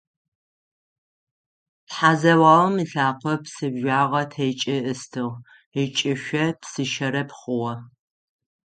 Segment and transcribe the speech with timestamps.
[1.87, 5.35] Тхьэзэуагъэм ылъакъо псыжъуагъэ текӏи ыстыгъ,
[5.83, 7.75] ыкӏышъо псыщэрэб хъугъэ.